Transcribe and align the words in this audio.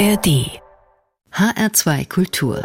ARD 0.00 0.48
HR2 1.30 2.08
Kultur 2.08 2.62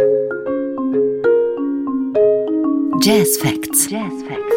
Jazz 3.01 3.35
Facts. 3.35 3.89
Jazz 3.89 4.13
Facts. 4.25 4.55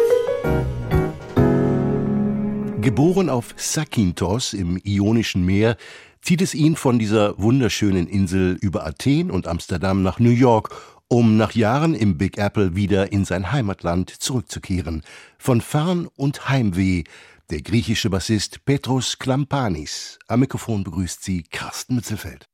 Geboren 2.79 3.29
auf 3.29 3.53
Zakynthos 3.57 4.53
im 4.53 4.79
Ionischen 4.85 5.45
Meer, 5.45 5.75
zieht 6.21 6.41
es 6.41 6.53
ihn 6.53 6.77
von 6.77 6.99
dieser 6.99 7.37
wunderschönen 7.37 8.07
Insel 8.07 8.57
über 8.61 8.87
Athen 8.87 9.29
und 9.29 9.45
Amsterdam 9.45 10.01
nach 10.01 10.19
New 10.19 10.29
York, 10.29 10.73
um 11.09 11.35
nach 11.35 11.51
Jahren 11.51 11.93
im 11.93 12.17
Big 12.17 12.37
Apple 12.37 12.77
wieder 12.77 13.11
in 13.11 13.25
sein 13.25 13.51
Heimatland 13.51 14.09
zurückzukehren. 14.09 15.03
Von 15.37 15.59
Fern 15.59 16.07
und 16.15 16.47
Heimweh, 16.47 17.03
der 17.49 17.61
griechische 17.61 18.09
Bassist 18.09 18.63
Petros 18.63 19.19
Klampanis. 19.19 20.17
Am 20.29 20.39
Mikrofon 20.39 20.85
begrüßt 20.85 21.21
sie 21.21 21.43
Carsten 21.43 21.95
Mützelfeld. 21.95 22.48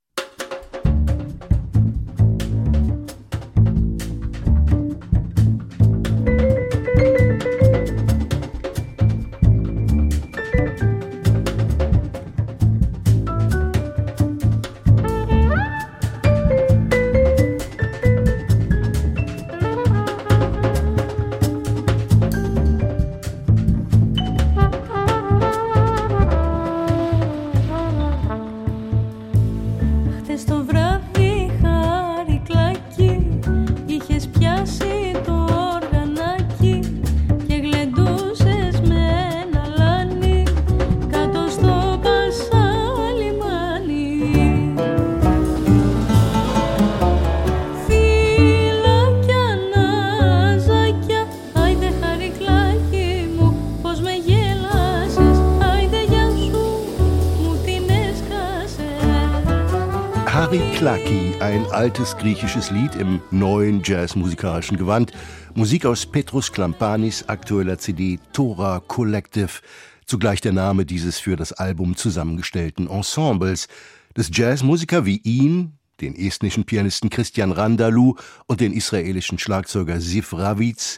Altes 61.85 62.17
griechisches 62.17 62.71
Lied 62.71 62.95
im 62.95 63.21
neuen 63.29 63.83
jazzmusikalischen 63.83 64.75
Gewand. 64.75 65.11
Musik 65.53 65.85
aus 65.85 66.03
Petros 66.07 66.51
Klampanis 66.51 67.29
aktueller 67.29 67.77
CD 67.77 68.17
Tora 68.33 68.81
Collective. 68.87 69.61
Zugleich 70.07 70.41
der 70.41 70.51
Name 70.51 70.87
dieses 70.87 71.19
für 71.19 71.35
das 71.35 71.53
Album 71.53 71.95
zusammengestellten 71.95 72.89
Ensembles. 72.89 73.67
Dass 74.15 74.31
Jazzmusiker 74.33 75.05
wie 75.05 75.17
ihn, 75.17 75.73
den 76.01 76.15
estnischen 76.15 76.65
Pianisten 76.65 77.11
Christian 77.11 77.51
Randalu 77.51 78.15
und 78.47 78.61
den 78.61 78.73
israelischen 78.73 79.37
Schlagzeuger 79.37 80.01
Sif 80.01 80.33
Ravitz 80.33 80.97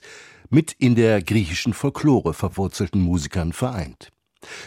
mit 0.50 0.72
in 0.72 0.96
der 0.96 1.22
griechischen 1.22 1.74
Folklore 1.74 2.34
verwurzelten 2.34 3.02
Musikern 3.02 3.52
vereint. 3.52 4.14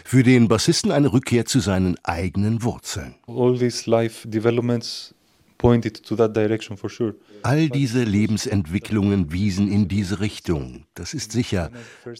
Für 0.05 0.21
den 0.21 0.47
Bassisten 0.47 0.91
eine 0.91 1.13
Rückkehr 1.13 1.47
zu 1.47 1.59
seinen 1.59 1.97
eigenen 2.03 2.61
Wurzeln. 2.61 3.15
All 3.25 3.57
these 3.57 3.89
life 3.89 4.27
developments 4.27 5.15
pointed 5.61 6.03
to 6.03 6.15
that 6.15 6.35
direction 6.35 6.75
for 6.75 6.89
sure. 6.89 7.13
All 7.43 7.69
diese 7.69 8.03
Lebensentwicklungen 8.03 9.31
wiesen 9.31 9.71
in 9.71 9.87
diese 9.87 10.19
Richtung, 10.19 10.85
das 10.95 11.13
ist 11.13 11.31
sicher. 11.31 11.69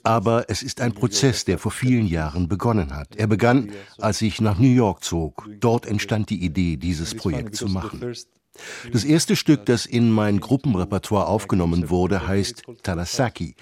Aber 0.03 0.45
es 0.47 0.61
ist 0.61 0.79
ein 0.79 0.93
Prozess, 0.93 1.43
der 1.43 1.57
vor 1.57 1.71
vielen 1.71 2.05
Jahren 2.05 2.47
begonnen 2.47 2.95
hat. 2.95 3.15
Er 3.15 3.25
begann, 3.25 3.71
als 3.97 4.21
ich 4.21 4.41
nach 4.41 4.59
New 4.59 4.75
York 4.83 5.03
zog. 5.03 5.49
Dort 5.59 5.87
entstand 5.87 6.29
die 6.29 6.45
Idee, 6.45 6.77
dieses 6.77 7.15
Projekt 7.15 7.55
zu 7.55 7.65
machen. 7.65 7.99
Das 8.91 9.03
erste 9.03 9.35
Stück, 9.35 9.65
das 9.65 9.85
in 9.85 10.11
mein 10.11 10.39
Gruppenrepertoire 10.39 11.27
aufgenommen 11.27 11.89
wurde, 11.89 12.27
heißt 12.27 12.63
Tarasaki. 12.83 13.55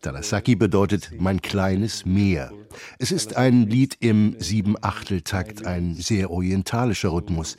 Tarasaki 0.00 0.56
bedeutet 0.56 1.12
mein 1.18 1.40
kleines 1.40 2.04
Meer. 2.04 2.52
Es 2.98 3.12
ist 3.12 3.36
ein 3.36 3.68
Lied 3.68 3.96
im 4.00 4.34
Sieben-Achtel-Takt, 4.38 5.64
ein 5.64 5.94
sehr 5.94 6.30
orientalischer 6.30 7.12
Rhythmus. 7.12 7.56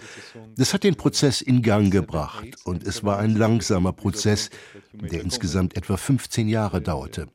Das 0.57 0.73
hat 0.73 0.83
den 0.83 0.95
Prozess 0.95 1.41
in 1.41 1.61
Gang 1.61 1.91
gebracht 1.91 2.47
und 2.65 2.85
es 2.85 3.03
war 3.03 3.19
ein 3.19 3.35
langsamer 3.35 3.93
Prozess, 3.93 4.49
der 4.93 5.21
insgesamt 5.21 5.77
etwa 5.77 5.95
15 5.95 6.49
Jahre 6.49 6.81
dauerte. 6.81 7.27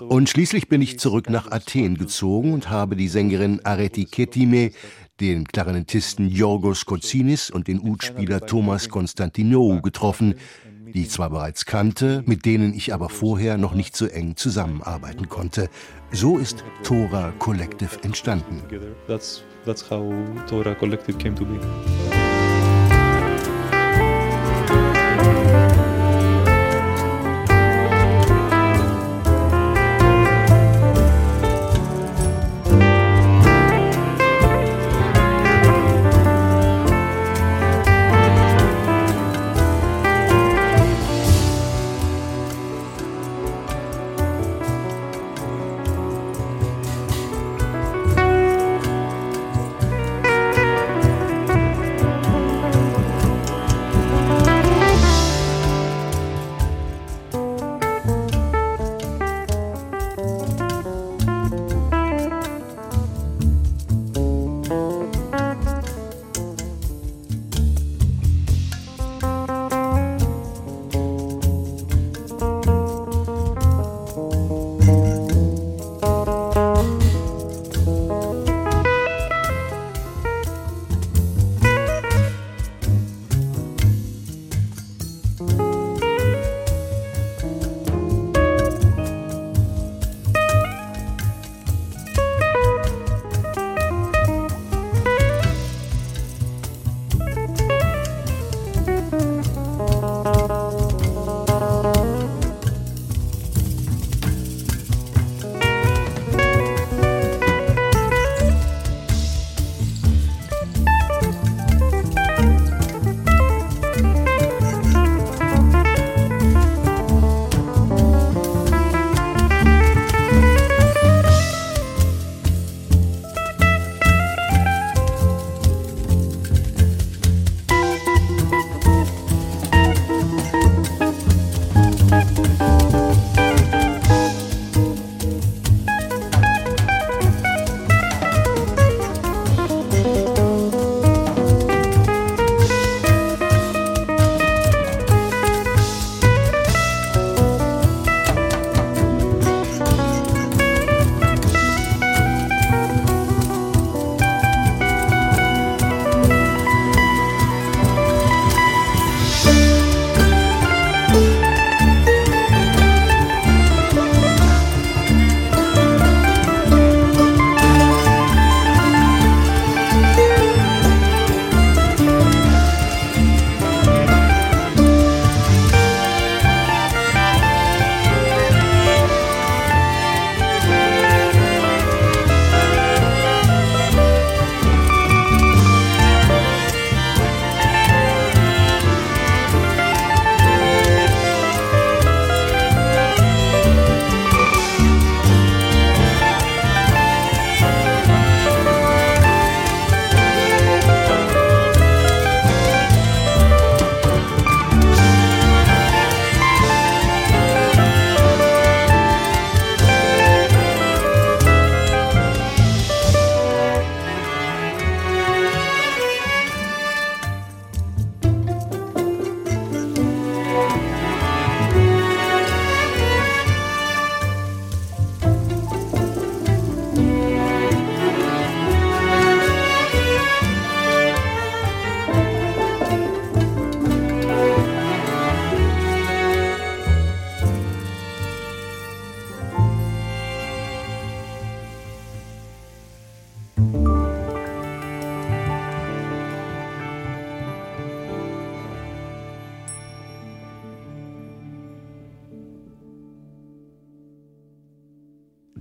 Und 0.00 0.28
schließlich 0.28 0.68
bin 0.68 0.82
ich 0.82 0.98
zurück 0.98 1.30
nach 1.30 1.50
Athen 1.50 1.96
gezogen 1.96 2.52
und 2.52 2.70
habe 2.70 2.96
die 2.96 3.08
Sängerin 3.08 3.64
Areti 3.64 4.04
Ketime, 4.04 4.72
den 5.20 5.46
Klarinettisten 5.46 6.28
Yorgos 6.28 6.86
Kotsinis 6.86 7.50
und 7.50 7.68
den 7.68 7.80
Utspieler 7.80 8.40
Thomas 8.40 8.88
Konstantinou 8.88 9.80
getroffen, 9.80 10.34
die 10.94 11.02
ich 11.02 11.10
zwar 11.10 11.30
bereits 11.30 11.66
kannte, 11.66 12.22
mit 12.26 12.44
denen 12.44 12.74
ich 12.74 12.92
aber 12.94 13.08
vorher 13.08 13.58
noch 13.58 13.74
nicht 13.74 13.96
so 13.96 14.06
eng 14.06 14.36
zusammenarbeiten 14.36 15.28
konnte. 15.28 15.68
So 16.12 16.38
ist 16.38 16.64
Tora 16.82 17.32
Collective 17.38 18.02
entstanden. 18.02 18.62
That's, 19.06 19.42
that's 19.64 19.88
how 19.88 20.12
Tora 20.48 20.74
Collective 20.74 21.16
came 21.18 21.34
to 21.36 21.44
be. 21.44 21.60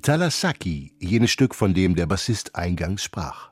Talasaki, 0.09 0.95
jenes 0.97 1.29
Stück, 1.29 1.53
von 1.53 1.75
dem 1.75 1.95
der 1.95 2.07
Bassist 2.07 2.55
eingangs 2.55 3.03
sprach. 3.03 3.51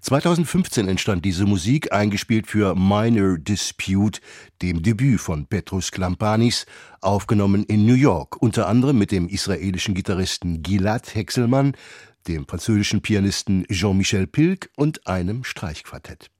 2015 0.00 0.88
entstand 0.88 1.24
diese 1.24 1.46
Musik, 1.46 1.92
eingespielt 1.92 2.48
für 2.48 2.74
Minor 2.74 3.38
Dispute, 3.38 4.20
dem 4.62 4.82
Debüt 4.82 5.20
von 5.20 5.46
Petrus 5.46 5.92
Klampanis, 5.92 6.66
aufgenommen 7.00 7.62
in 7.62 7.86
New 7.86 7.94
York, 7.94 8.42
unter 8.42 8.66
anderem 8.66 8.98
mit 8.98 9.12
dem 9.12 9.28
israelischen 9.28 9.94
Gitarristen 9.94 10.64
Gilad 10.64 11.14
Hexelmann, 11.14 11.76
dem 12.26 12.48
französischen 12.48 13.00
Pianisten 13.00 13.64
Jean-Michel 13.70 14.26
Pilk 14.26 14.70
und 14.74 15.06
einem 15.06 15.44
Streichquartett. 15.44 16.32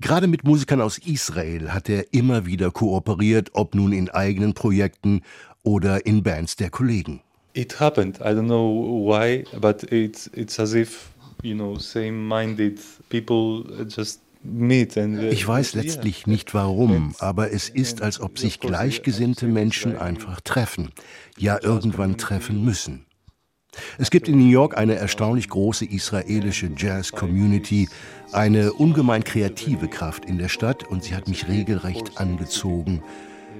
Gerade 0.00 0.28
mit 0.28 0.44
Musikern 0.44 0.80
aus 0.80 0.98
Israel 0.98 1.72
hat 1.72 1.88
er 1.88 2.14
immer 2.14 2.46
wieder 2.46 2.70
kooperiert, 2.70 3.50
ob 3.54 3.74
nun 3.74 3.90
in 3.90 4.08
eigenen 4.08 4.54
Projekten 4.54 5.22
oder 5.64 6.06
in 6.06 6.22
Bands 6.22 6.54
der 6.54 6.70
Kollegen. 6.70 7.20
It 7.58 7.80
happened. 7.80 8.20
I 8.20 8.34
don't 8.34 8.46
know 8.46 8.70
why, 9.04 9.42
but 9.60 9.82
it's 9.90 10.30
it's 10.32 10.60
as 10.60 10.74
if 10.74 11.10
you 11.42 11.56
know 11.56 11.76
same-minded 11.76 12.78
people 13.08 13.64
just 13.88 14.20
uh, 14.46 15.28
ich 15.28 15.48
weiß 15.48 15.74
letztlich 15.74 16.28
nicht 16.28 16.54
warum, 16.54 17.16
aber 17.18 17.52
es 17.52 17.68
ist, 17.68 18.00
als 18.00 18.20
ob 18.20 18.38
sich 18.38 18.60
gleichgesinnte 18.60 19.46
Menschen 19.46 19.96
einfach 19.96 20.40
treffen, 20.40 20.90
ja 21.36 21.58
irgendwann 21.60 22.16
treffen 22.16 22.64
müssen. 22.64 23.06
Es 23.98 24.10
gibt 24.10 24.28
in 24.28 24.38
New 24.38 24.50
York 24.50 24.78
eine 24.78 24.94
erstaunlich 24.94 25.48
große 25.48 25.84
israelische 25.84 26.70
Jazz-Community, 26.76 27.88
eine 28.30 28.72
ungemein 28.72 29.24
kreative 29.24 29.88
Kraft 29.88 30.26
in 30.26 30.38
der 30.38 30.48
Stadt 30.48 30.86
und 30.86 31.02
sie 31.02 31.16
hat 31.16 31.26
mich 31.26 31.48
regelrecht 31.48 32.18
angezogen. 32.18 33.02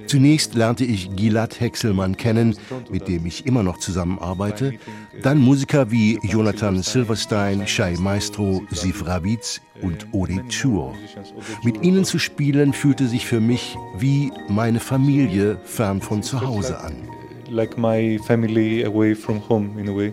Zunächst 0.09 0.55
lernte 0.55 0.85
ich 0.85 1.15
Gilad 1.15 1.59
Hexelmann 1.59 2.17
kennen, 2.17 2.55
mit 2.89 3.07
dem 3.07 3.27
ich 3.27 3.45
immer 3.45 3.61
noch 3.61 3.77
zusammenarbeite, 3.77 4.73
dann 5.21 5.37
Musiker 5.37 5.91
wie 5.91 6.17
Jonathan 6.23 6.81
Silverstein, 6.81 7.67
Shai 7.67 7.93
Maestro, 7.99 8.63
Sif 8.71 9.05
Ravitz 9.05 9.61
und 9.83 10.07
Ode 10.11 10.43
Chur. 10.49 10.95
Mit 11.63 11.83
ihnen 11.83 12.05
zu 12.05 12.17
spielen 12.17 12.73
fühlte 12.73 13.07
sich 13.07 13.27
für 13.27 13.39
mich 13.39 13.77
wie 13.99 14.31
meine 14.47 14.79
Familie 14.79 15.59
fern 15.63 16.01
von 16.01 16.23
zu 16.23 16.41
Hause 16.41 16.79
an. 16.79 16.95
Like 17.47 17.77
my 17.77 18.19
family 18.25 18.83
away 18.85 19.13
from 19.13 19.47
home 19.47 19.79
in 19.79 19.89
a 19.89 19.95
way. 19.95 20.11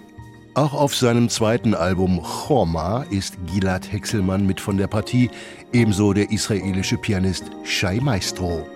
Auch 0.52 0.74
auf 0.74 0.94
seinem 0.94 1.30
zweiten 1.30 1.74
Album 1.74 2.20
Chorma 2.22 3.06
ist 3.08 3.38
Gilad 3.46 3.90
Hexelmann 3.90 4.46
mit 4.46 4.60
von 4.60 4.76
der 4.76 4.88
Partie, 4.88 5.30
ebenso 5.72 6.12
der 6.12 6.30
israelische 6.30 6.98
Pianist 6.98 7.44
Shai 7.64 7.98
Maestro 7.98 8.66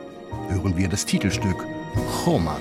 hören 0.50 0.76
wir 0.76 0.88
das 0.88 1.06
Titelstück 1.06 1.66
Choma. 2.24 2.56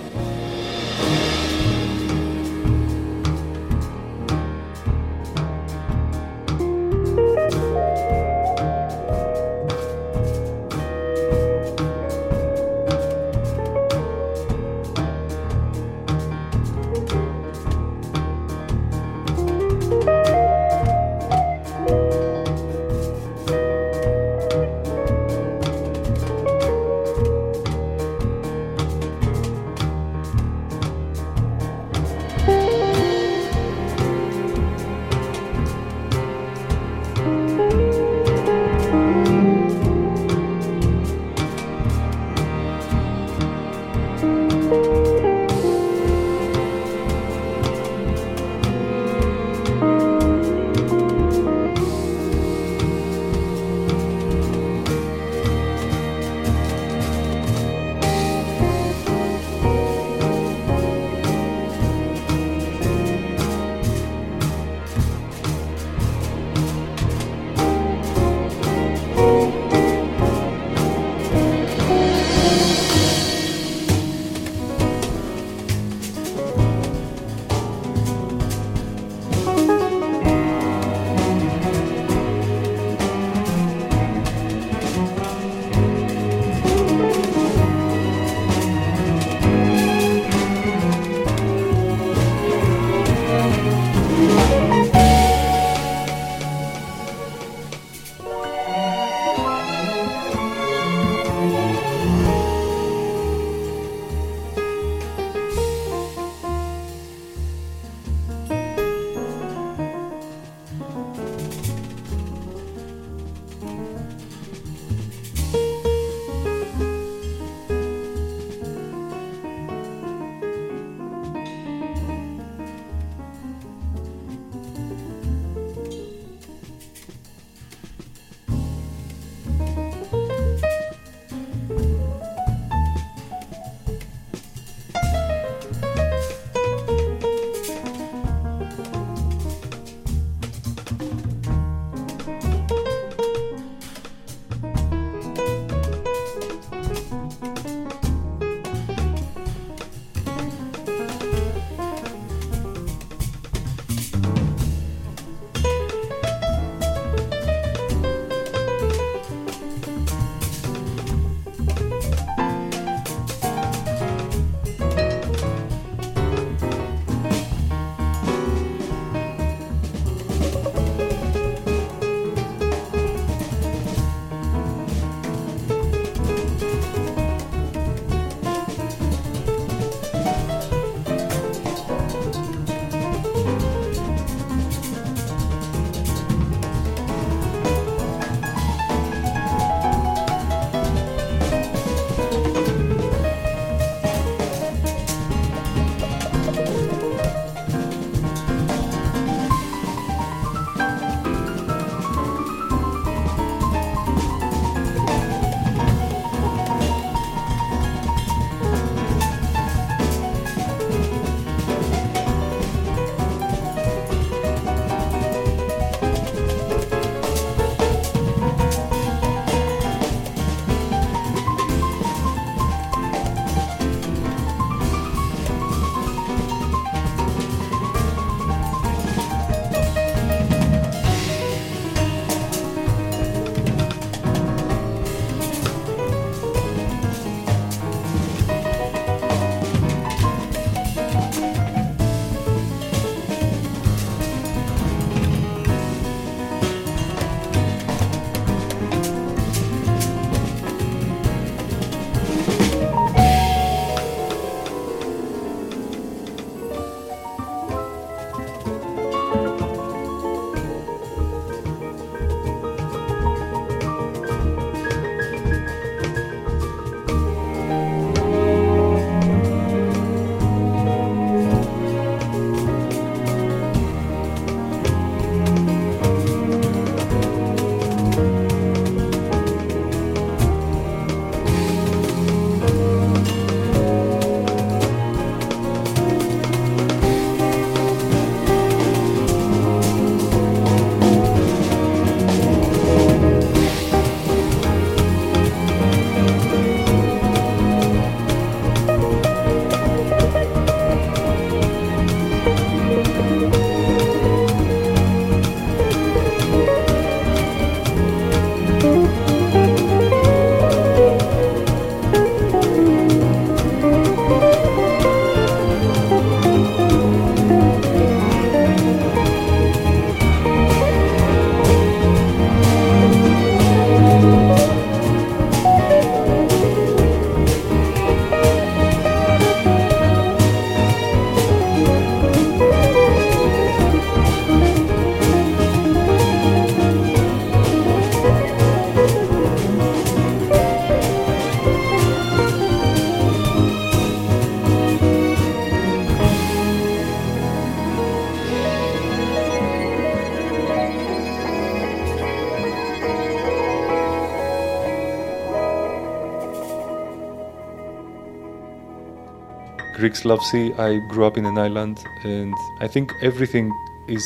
Greeks 360.00 360.24
love 360.24 360.42
sea. 360.42 360.72
I 360.78 361.00
grew 361.10 361.26
up 361.26 361.38
in 361.38 361.46
an 361.46 361.58
island, 361.58 362.00
and 362.24 362.54
I 362.80 362.88
think 362.88 363.12
everything 363.22 363.70
is 364.08 364.26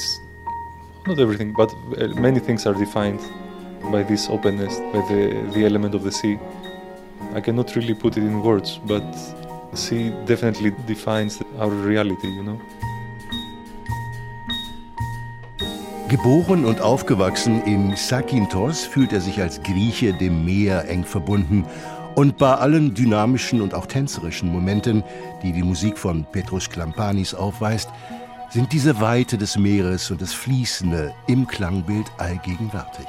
not 1.08 1.20
everything, 1.20 1.51
but 1.51 1.74
uh, 1.98 2.08
many 2.20 2.39
things 2.39 2.68
are 2.68 2.75
defined 2.75 3.20
by 3.92 4.03
this 4.03 4.30
openness, 4.30 4.80
by 4.94 5.01
the, 5.10 5.51
the 5.53 5.65
element 5.65 5.96
of 5.96 6.03
the 6.03 6.12
sea. 6.12 6.38
I 7.34 7.42
cannot 7.42 7.75
really 7.75 7.96
put 7.96 8.18
it 8.18 8.24
in 8.24 8.44
words, 8.44 8.80
but 8.86 9.03
the 9.72 9.77
sea 9.77 10.12
definitely 10.25 10.72
defines 10.86 11.42
our 11.58 11.70
reality, 11.70 12.27
you 12.27 12.44
know. 12.44 12.60
Geboren 16.10 16.65
und 16.65 16.80
aufgewachsen 16.80 17.63
in 17.63 17.96
Zakynthos 17.96 18.86
fühlt 18.86 19.12
er 19.12 19.22
sich 19.22 19.42
als 19.42 19.63
Grieche 19.63 20.13
dem 20.13 20.46
Meer 20.46 20.88
eng 20.88 21.03
verbunden 21.03 21.65
und 22.15 22.38
bei 22.38 22.53
allen 22.53 22.93
dynamischen 22.93 23.62
und 23.62 23.74
auch 23.74 23.88
tänzerischen 23.88 24.50
Momenten, 24.50 25.03
die 25.41 25.51
die 25.51 25.63
Musik 25.63 25.98
von 25.98 26.25
Petrus 26.32 26.70
Klampanis 26.70 27.34
aufweist, 27.34 27.89
sind 28.50 28.72
diese 28.72 29.01
Weite 29.01 29.38
des 29.38 29.58
Meeres 29.58 30.12
und 30.12 30.22
das 30.22 30.34
Fließende 30.34 31.13
im 31.27 31.48
Klangbild 31.48 32.05
allgegenwärtig. 32.20 33.08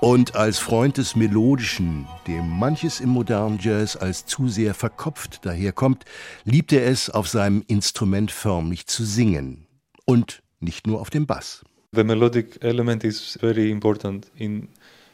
Und 0.00 0.36
als 0.36 0.60
Freund 0.60 0.96
des 0.96 1.16
Melodischen, 1.16 2.06
dem 2.28 2.48
manches 2.48 3.00
im 3.00 3.08
modernen 3.08 3.58
Jazz 3.60 3.96
als 3.96 4.26
zu 4.26 4.48
sehr 4.48 4.74
verkopft 4.74 5.44
daherkommt, 5.44 6.04
liebt 6.44 6.72
er 6.72 6.86
es, 6.86 7.10
auf 7.10 7.26
seinem 7.26 7.64
Instrument 7.66 8.30
förmlich 8.30 8.86
zu 8.86 9.04
singen. 9.04 9.66
Und 10.04 10.44
nicht 10.60 10.86
nur 10.86 11.00
auf 11.00 11.10
dem 11.10 11.26
Bass. 11.26 11.64
The 11.92 12.04
melodic 12.04 12.62
element 12.62 13.02
is 13.02 13.36
very 13.40 13.70
important 13.70 14.30
in 14.36 14.68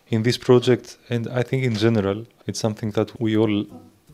in 0.09 0.23
this 0.23 0.39
project, 0.39 0.99
and 1.09 1.29
I 1.29 1.43
think 1.43 1.65
in 1.65 1.75
general, 1.75 2.27
it's 2.47 2.61
something 2.61 2.93
that 2.93 3.21
we 3.21 3.37
all 3.37 3.67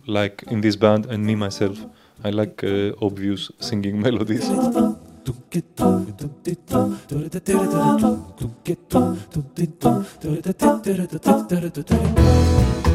like 0.07 0.45
in 0.49 0.61
this 0.61 0.77
band, 0.77 1.07
and 1.07 1.25
me 1.25 1.35
myself. 1.35 1.79
I 2.25 2.31
like 2.31 2.65
uh, 2.65 2.93
obvious 3.01 3.51
singing 3.61 4.01
melodies. 4.03 4.49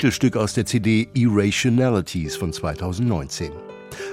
Titelstück 0.00 0.38
aus 0.38 0.54
der 0.54 0.64
CD 0.64 1.10
Irrationalities 1.12 2.34
von 2.34 2.54
2019. 2.54 3.52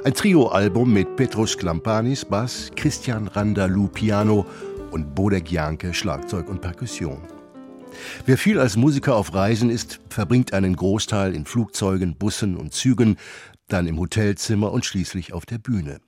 Ein 0.03 0.13
Trio-Album 0.13 0.91
mit 0.91 1.15
Petros 1.15 1.57
Klampanis 1.57 2.25
Bass, 2.25 2.69
Christian 2.75 3.29
Randalou 3.29 3.87
Piano 3.87 4.45
und 4.91 5.15
Bodek 5.15 5.49
Janke 5.49 5.93
Schlagzeug 5.93 6.49
und 6.49 6.59
Perkussion. 6.59 7.21
Wer 8.25 8.37
viel 8.37 8.59
als 8.59 8.75
Musiker 8.75 9.15
auf 9.15 9.33
Reisen 9.33 9.69
ist, 9.69 10.01
verbringt 10.09 10.51
einen 10.51 10.75
Großteil 10.75 11.33
in 11.33 11.45
Flugzeugen, 11.45 12.17
Bussen 12.17 12.57
und 12.57 12.73
Zügen, 12.73 13.15
dann 13.69 13.87
im 13.87 13.97
Hotelzimmer 13.97 14.73
und 14.73 14.83
schließlich 14.83 15.31
auf 15.31 15.45
der 15.45 15.59
Bühne. 15.59 16.01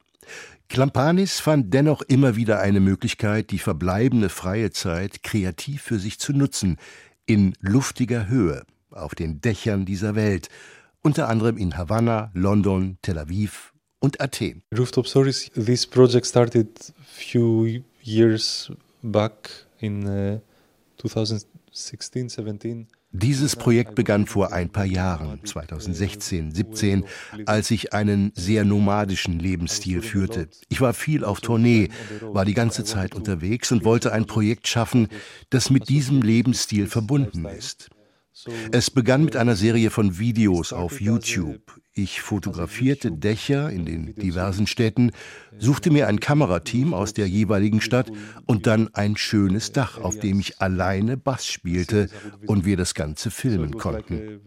Klampanis 0.67 1.39
fand 1.39 1.73
dennoch 1.73 2.01
immer 2.01 2.35
wieder 2.35 2.59
eine 2.59 2.81
Möglichkeit, 2.81 3.51
die 3.51 3.59
verbleibende 3.59 4.27
freie 4.27 4.71
Zeit 4.71 5.23
kreativ 5.23 5.83
für 5.83 5.99
sich 5.99 6.19
zu 6.19 6.33
nutzen, 6.33 6.75
in 7.25 7.53
luftiger 7.61 8.27
Höhe, 8.27 8.65
auf 8.91 9.15
den 9.15 9.41
Dächern 9.41 9.85
dieser 9.85 10.15
Welt, 10.15 10.49
unter 11.01 11.29
anderem 11.29 11.57
in 11.57 11.77
Havanna, 11.77 12.31
London, 12.33 12.97
Tel 13.01 13.17
Aviv 13.17 13.73
und 13.99 14.21
Athen. 14.21 14.63
Rooftop 14.77 15.07
Stories, 15.07 15.49
this 15.53 15.85
project 15.85 16.25
started 16.25 16.67
few 17.05 17.81
years 18.03 18.71
back 19.01 19.49
in 19.79 20.05
uh, 20.05 20.39
2016, 20.97 22.29
17. 22.29 22.87
Dieses 23.11 23.55
Projekt 23.55 23.95
begann 23.95 24.27
vor 24.27 24.53
ein 24.53 24.69
paar 24.69 24.85
Jahren, 24.85 25.43
2016, 25.43 26.53
17, 26.53 27.05
als 27.47 27.71
ich 27.71 27.91
einen 27.91 28.31
sehr 28.35 28.65
nomadischen 28.65 29.39
Lebensstil 29.39 30.03
führte. 30.03 30.47
Ich 30.67 30.79
war 30.79 30.93
viel 30.93 31.23
auf 31.23 31.41
Tournee, 31.41 31.89
war 32.21 32.45
die 32.45 32.53
ganze 32.53 32.83
Zeit 32.83 33.15
unterwegs 33.15 33.71
und 33.71 33.83
wollte 33.83 34.13
ein 34.13 34.27
Projekt 34.27 34.67
schaffen, 34.67 35.07
das 35.49 35.71
mit 35.71 35.89
diesem 35.89 36.21
Lebensstil 36.21 36.85
verbunden 36.85 37.45
ist. 37.45 37.89
Es 38.71 38.89
begann 38.89 39.25
mit 39.25 39.35
einer 39.35 39.55
Serie 39.55 39.89
von 39.89 40.17
Videos 40.17 40.71
auf 40.71 41.01
YouTube. 41.01 41.79
Ich 41.91 42.21
fotografierte 42.21 43.11
Dächer 43.11 43.69
in 43.69 43.85
den 43.85 44.15
diversen 44.15 44.67
Städten, 44.67 45.11
suchte 45.57 45.91
mir 45.91 46.07
ein 46.07 46.21
Kamerateam 46.21 46.93
aus 46.93 47.13
der 47.13 47.27
jeweiligen 47.27 47.81
Stadt 47.81 48.09
und 48.45 48.67
dann 48.67 48.93
ein 48.93 49.17
schönes 49.17 49.73
Dach, 49.73 49.97
auf 49.97 50.17
dem 50.17 50.39
ich 50.39 50.61
alleine 50.61 51.17
Bass 51.17 51.45
spielte 51.45 52.07
und 52.45 52.63
wir 52.63 52.77
das 52.77 52.93
Ganze 52.93 53.31
filmen 53.31 53.77
konnten. 53.77 54.39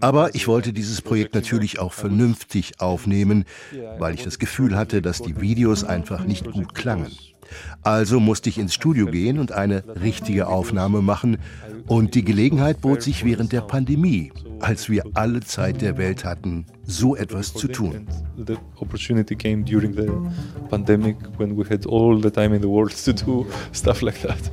Aber 0.00 0.34
ich 0.34 0.48
wollte 0.48 0.72
dieses 0.72 1.00
Projekt 1.00 1.34
natürlich 1.34 1.78
auch 1.78 1.92
vernünftig 1.92 2.80
aufnehmen, 2.80 3.44
weil 3.98 4.14
ich 4.14 4.24
das 4.24 4.40
Gefühl 4.40 4.76
hatte, 4.76 5.02
dass 5.02 5.22
die 5.22 5.40
Videos 5.40 5.84
einfach 5.84 6.24
nicht 6.24 6.50
gut 6.50 6.74
klangen. 6.74 7.12
Also 7.82 8.20
musste 8.20 8.48
ich 8.48 8.58
ins 8.58 8.74
Studio 8.74 9.06
gehen 9.06 9.38
und 9.38 9.52
eine 9.52 9.84
richtige 10.02 10.48
Aufnahme 10.48 11.02
machen. 11.02 11.38
Und 11.86 12.14
die 12.14 12.24
Gelegenheit 12.24 12.80
bot 12.80 13.02
sich 13.02 13.24
während 13.24 13.52
der 13.52 13.62
Pandemie, 13.62 14.32
als 14.60 14.88
wir 14.88 15.04
alle 15.14 15.40
Zeit 15.40 15.82
der 15.82 15.98
Welt 15.98 16.24
hatten, 16.24 16.66
so 16.84 17.16
etwas 17.16 17.52
zu 17.52 17.68
tun. 17.68 18.06
Pandemic 20.70 21.16
when 21.38 21.56
we 21.56 21.64
had 21.68 21.86
all 21.86 22.20
the 22.22 22.30
time 22.30 22.54
in 22.54 22.62
the 22.62 22.68
world 22.68 22.92
to 23.04 23.12
do 23.12 23.46
stuff 23.72 24.02
like 24.02 24.20
that. 24.22 24.52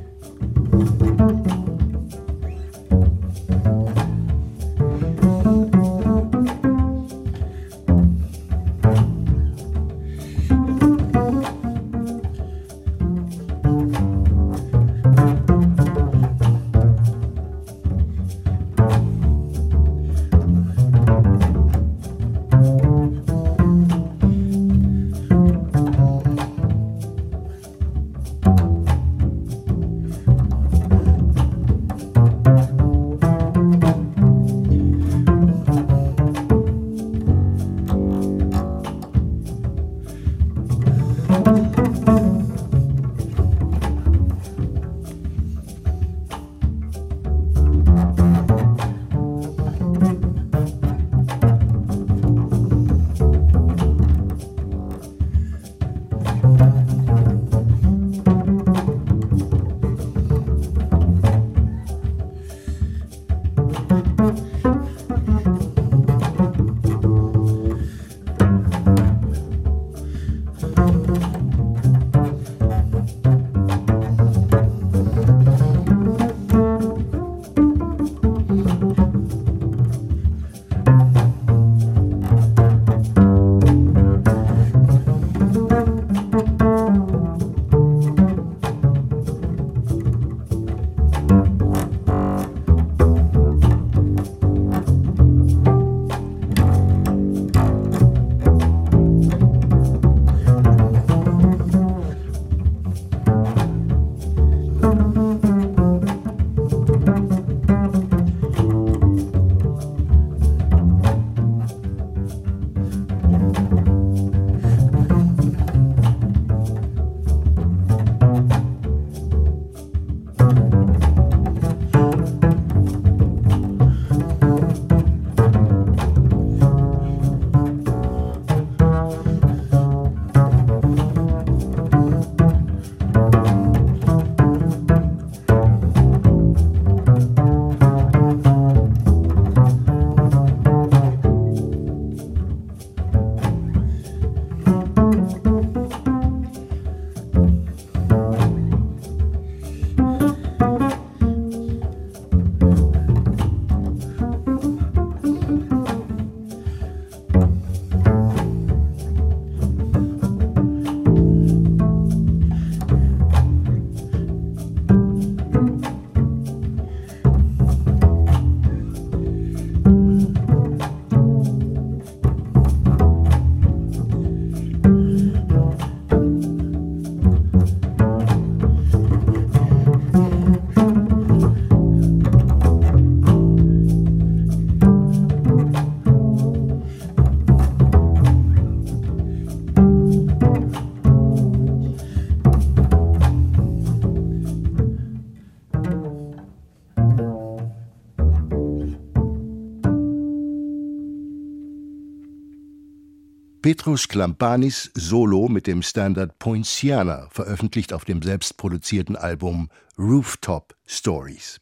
Petrus 203.68 204.08
Klampanis 204.08 204.90
Solo 204.94 205.46
mit 205.46 205.66
dem 205.66 205.82
Standard 205.82 206.38
Poinciana, 206.38 207.28
veröffentlicht 207.30 207.92
auf 207.92 208.06
dem 208.06 208.22
selbstproduzierten 208.22 209.14
Album 209.14 209.68
Rooftop 209.98 210.74
Stories. 210.86 211.60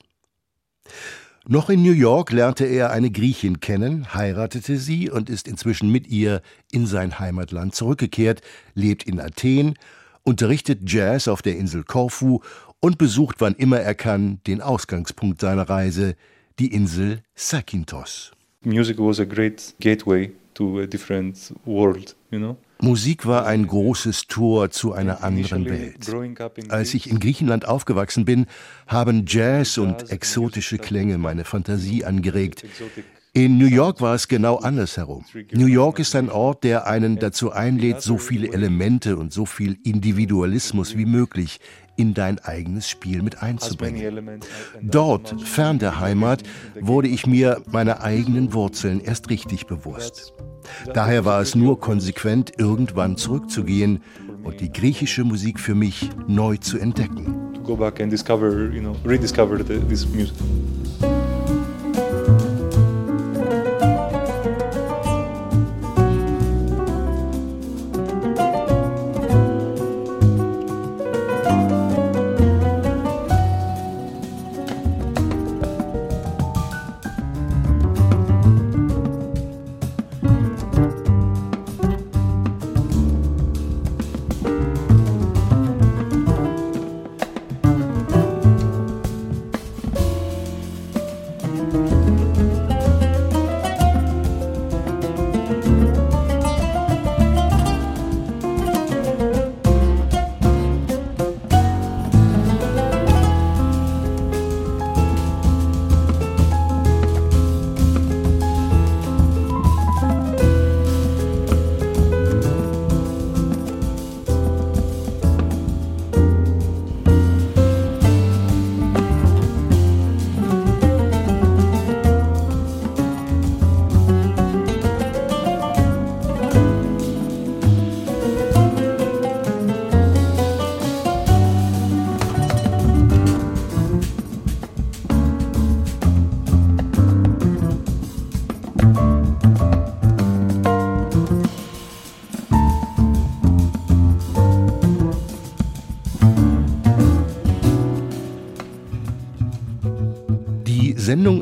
Noch 1.48 1.68
in 1.68 1.82
New 1.82 1.90
York 1.90 2.30
lernte 2.30 2.64
er 2.64 2.92
eine 2.92 3.10
Griechin 3.10 3.58
kennen, 3.58 4.14
heiratete 4.14 4.76
sie 4.76 5.10
und 5.10 5.28
ist 5.28 5.48
inzwischen 5.48 5.90
mit 5.90 6.06
ihr 6.06 6.42
in 6.70 6.86
sein 6.86 7.18
Heimatland 7.18 7.74
zurückgekehrt, 7.74 8.40
lebt 8.74 9.02
in 9.02 9.18
Athen, 9.18 9.74
unterrichtet 10.22 10.88
Jazz 10.88 11.26
auf 11.26 11.42
der 11.42 11.56
Insel 11.56 11.82
Korfu 11.82 12.38
und 12.78 12.98
besucht 12.98 13.40
wann 13.40 13.56
immer 13.56 13.80
er 13.80 13.96
kann 13.96 14.38
den 14.46 14.60
Ausgangspunkt 14.60 15.40
seiner 15.40 15.68
Reise, 15.68 16.14
die 16.60 16.72
Insel 16.72 17.24
Zakynthos. 17.34 18.30
Music 18.62 18.96
was 18.96 19.18
a 19.18 19.24
great 19.24 19.74
gateway 19.80 20.30
to 20.56 20.80
a 20.80 20.86
different 20.86 21.54
world, 21.64 22.16
you 22.30 22.38
know? 22.38 22.56
Musik 22.80 23.24
war 23.24 23.46
ein 23.46 23.66
großes 23.66 24.26
Tor 24.26 24.70
zu 24.70 24.92
einer 24.92 25.24
anderen 25.24 25.64
Welt. 25.64 26.12
Als 26.68 26.92
ich 26.92 27.08
in 27.08 27.20
Griechenland 27.20 27.66
aufgewachsen 27.66 28.26
bin, 28.26 28.46
haben 28.86 29.24
Jazz 29.26 29.78
und 29.78 30.10
exotische 30.10 30.76
Klänge 30.76 31.16
meine 31.16 31.44
Fantasie 31.44 32.04
angeregt. 32.04 32.66
In 33.32 33.56
New 33.58 33.66
York 33.66 34.02
war 34.02 34.14
es 34.14 34.28
genau 34.28 34.56
andersherum. 34.56 35.24
New 35.52 35.66
York 35.66 35.98
ist 35.98 36.14
ein 36.16 36.30
Ort, 36.30 36.64
der 36.64 36.86
einen 36.86 37.18
dazu 37.18 37.50
einlädt, 37.50 38.02
so 38.02 38.18
viele 38.18 38.52
Elemente 38.52 39.16
und 39.16 39.32
so 39.32 39.46
viel 39.46 39.78
Individualismus 39.84 40.96
wie 40.96 41.06
möglich 41.06 41.60
in 41.96 42.14
dein 42.14 42.38
eigenes 42.38 42.88
Spiel 42.88 43.22
mit 43.22 43.42
einzubringen. 43.42 44.40
Dort, 44.80 45.40
fern 45.42 45.78
der 45.78 46.00
Heimat, 46.00 46.42
wurde 46.80 47.08
ich 47.08 47.26
mir 47.26 47.62
meiner 47.70 48.02
eigenen 48.02 48.52
Wurzeln 48.52 49.00
erst 49.00 49.30
richtig 49.30 49.66
bewusst. 49.66 50.34
Daher 50.92 51.24
war 51.24 51.40
es 51.40 51.54
nur 51.54 51.80
konsequent, 51.80 52.52
irgendwann 52.58 53.16
zurückzugehen 53.16 54.02
und 54.42 54.60
die 54.60 54.70
griechische 54.70 55.24
Musik 55.24 55.58
für 55.58 55.74
mich 55.74 56.10
neu 56.26 56.56
zu 56.56 56.78
entdecken. 56.78 57.52
To 57.54 57.60
go 57.62 57.76
back 57.76 58.00
and 58.00 58.12
discover, 58.12 58.70
you 58.72 58.80
know, 58.80 58.96
rediscover 59.04 59.58
this 59.64 60.06
music. 60.06 60.36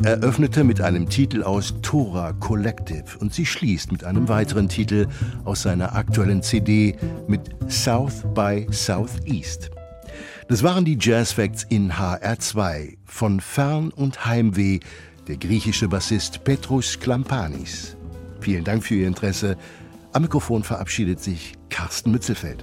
Eröffnete 0.04 0.64
mit 0.64 0.82
einem 0.82 1.08
Titel 1.08 1.42
aus 1.42 1.74
Tora 1.80 2.34
Collective 2.34 3.18
und 3.20 3.32
sie 3.32 3.46
schließt 3.46 3.90
mit 3.90 4.04
einem 4.04 4.28
weiteren 4.28 4.68
Titel 4.68 5.06
aus 5.44 5.62
seiner 5.62 5.94
aktuellen 5.94 6.42
CD 6.42 6.94
mit 7.26 7.40
South 7.70 8.22
by 8.34 8.66
Southeast. 8.70 9.70
Das 10.48 10.62
waren 10.62 10.84
die 10.84 10.98
Jazz 11.00 11.32
Facts 11.32 11.64
in 11.70 11.92
HR2 11.92 12.98
von 13.06 13.40
Fern 13.40 13.90
und 13.90 14.26
Heimweh, 14.26 14.80
der 15.26 15.38
griechische 15.38 15.88
Bassist 15.88 16.44
Petros 16.44 17.00
Klampanis. 17.00 17.96
Vielen 18.40 18.64
Dank 18.64 18.84
für 18.84 18.96
Ihr 18.96 19.08
Interesse. 19.08 19.56
Am 20.12 20.20
Mikrofon 20.20 20.64
verabschiedet 20.64 21.20
sich 21.20 21.54
Carsten 21.70 22.10
Mützelfeld. 22.10 22.62